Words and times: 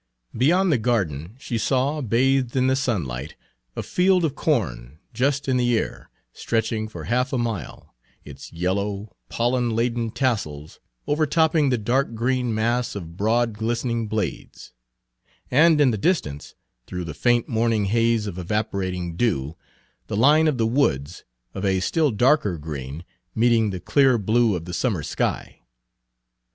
Beyond 0.35 0.71
the 0.71 0.79
garden 0.79 1.35
she 1.37 1.59
saw, 1.59 2.01
bathed 2.01 2.55
in 2.55 2.65
the 2.65 2.75
sunlight, 2.75 3.35
a 3.75 3.83
field 3.83 4.25
of 4.25 4.33
corn, 4.33 4.97
just 5.13 5.47
in 5.47 5.57
the 5.57 5.69
ear, 5.69 6.09
stretching 6.33 6.87
for 6.87 7.03
half 7.03 7.31
a 7.31 7.37
mile, 7.37 7.93
its 8.25 8.51
yellow, 8.51 9.15
pollen 9.29 9.69
laden 9.75 10.09
tassels 10.09 10.79
over 11.05 11.27
topping 11.27 11.69
the 11.69 11.77
dark 11.77 12.15
green 12.15 12.51
mass 12.51 12.95
of 12.95 13.15
broad 13.15 13.53
glistening 13.53 14.07
blades; 14.07 14.73
and 15.51 15.79
in 15.79 15.91
the 15.91 15.99
distance, 15.99 16.55
through 16.87 17.03
the 17.05 17.13
faint 17.13 17.47
morning 17.47 17.85
haze 17.85 18.25
of 18.25 18.39
evaporating 18.39 19.15
dew, 19.15 19.55
the 20.07 20.17
line 20.17 20.47
of 20.47 20.57
the 20.57 20.65
woods, 20.65 21.25
of 21.53 21.63
a 21.63 21.79
still 21.79 22.09
darker 22.09 22.57
green, 22.57 23.05
meeting 23.35 23.69
the 23.69 23.79
clear 23.79 24.17
blue 24.17 24.55
of 24.55 24.65
the 24.65 24.73
summer 24.73 25.03
sky. 25.03 25.59